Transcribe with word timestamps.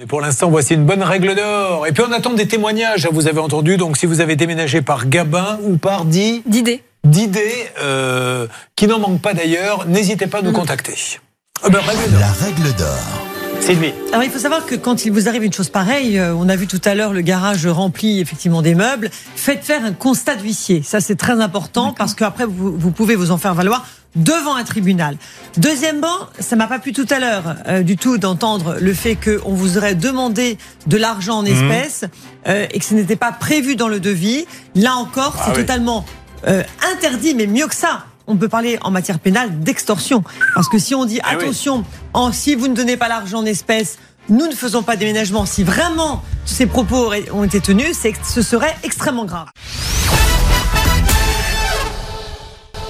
Mais 0.00 0.06
pour 0.06 0.22
l'instant, 0.22 0.48
voici 0.48 0.72
une 0.72 0.86
bonne 0.86 1.02
règle 1.02 1.34
d'or. 1.34 1.86
Et 1.86 1.92
puis 1.92 2.02
on 2.08 2.10
attend 2.10 2.32
des 2.32 2.48
témoignages, 2.48 3.06
vous 3.12 3.28
avez 3.28 3.38
entendu. 3.38 3.76
Donc 3.76 3.98
si 3.98 4.06
vous 4.06 4.22
avez 4.22 4.34
déménagé 4.34 4.80
par 4.80 5.06
Gabin 5.06 5.58
ou 5.62 5.76
par 5.76 6.06
Di, 6.06 6.42
D'idées. 6.46 6.82
d'idées, 7.04 7.66
euh, 7.82 8.46
qui 8.76 8.86
n'en 8.86 8.98
manquent 8.98 9.20
pas 9.20 9.34
d'ailleurs, 9.34 9.86
n'hésitez 9.86 10.26
pas 10.26 10.38
à 10.38 10.42
nous 10.42 10.52
contacter. 10.52 10.94
Ah 11.62 11.68
ben, 11.68 11.80
règle. 11.80 12.18
La 12.18 12.32
règle 12.32 12.74
d'or. 12.78 13.19
Sylvie. 13.60 13.92
Alors 14.10 14.24
il 14.24 14.30
faut 14.30 14.38
savoir 14.38 14.64
que 14.66 14.74
quand 14.74 15.04
il 15.04 15.12
vous 15.12 15.28
arrive 15.28 15.44
une 15.44 15.52
chose 15.52 15.68
pareille, 15.68 16.18
euh, 16.18 16.34
on 16.34 16.48
a 16.48 16.56
vu 16.56 16.66
tout 16.66 16.80
à 16.84 16.94
l'heure 16.94 17.12
le 17.12 17.20
garage 17.20 17.66
rempli 17.66 18.20
effectivement 18.20 18.62
des 18.62 18.74
meubles, 18.74 19.10
faites 19.36 19.62
faire 19.64 19.84
un 19.84 19.92
constat 19.92 20.36
d'huissier. 20.36 20.82
Ça 20.84 21.00
c'est 21.00 21.14
très 21.16 21.40
important 21.40 21.94
parce 21.96 22.14
qu'après 22.14 22.46
vous, 22.46 22.76
vous 22.76 22.90
pouvez 22.90 23.16
vous 23.16 23.30
en 23.30 23.38
faire 23.38 23.54
valoir 23.54 23.86
devant 24.16 24.56
un 24.56 24.64
tribunal. 24.64 25.16
Deuxièmement, 25.58 26.16
ça 26.40 26.56
m'a 26.56 26.66
pas 26.66 26.78
plu 26.80 26.92
tout 26.92 27.06
à 27.10 27.20
l'heure 27.20 27.54
euh, 27.68 27.82
du 27.82 27.96
tout 27.96 28.18
d'entendre 28.18 28.76
le 28.80 28.92
fait 28.94 29.14
qu'on 29.16 29.52
vous 29.52 29.76
aurait 29.78 29.94
demandé 29.94 30.58
de 30.86 30.96
l'argent 30.96 31.38
en 31.38 31.44
espèces 31.44 32.04
euh, 32.48 32.66
et 32.72 32.78
que 32.78 32.84
ce 32.84 32.94
n'était 32.94 33.14
pas 33.16 33.30
prévu 33.30 33.76
dans 33.76 33.88
le 33.88 34.00
devis. 34.00 34.46
Là 34.74 34.94
encore, 34.96 35.34
c'est 35.36 35.42
Ah 35.50 35.52
oui. 35.54 35.60
totalement 35.60 36.04
euh, 36.48 36.62
interdit, 36.92 37.34
mais 37.34 37.46
mieux 37.46 37.66
que 37.68 37.74
ça. 37.76 38.06
On 38.30 38.36
peut 38.36 38.48
parler 38.48 38.78
en 38.82 38.92
matière 38.92 39.18
pénale 39.18 39.58
d'extorsion. 39.60 40.22
Parce 40.54 40.68
que 40.68 40.78
si 40.78 40.94
on 40.94 41.04
dit 41.04 41.18
Ah 41.24 41.30
oui. 41.36 41.42
attention, 41.42 41.84
en, 42.14 42.30
si 42.30 42.54
vous 42.54 42.68
ne 42.68 42.74
donnez 42.74 42.96
pas 42.96 43.08
l'argent 43.08 43.38
en 43.38 43.44
espèces, 43.44 43.98
nous 44.28 44.46
ne 44.46 44.52
faisons 44.52 44.84
pas 44.84 44.94
déménagement. 44.94 45.46
Si 45.46 45.64
vraiment 45.64 46.22
ces 46.44 46.66
propos 46.66 47.12
ont 47.32 47.42
été 47.42 47.60
tenus, 47.60 47.98
ce 48.22 48.42
serait 48.42 48.76
extrêmement 48.84 49.24
grave. 49.24 49.48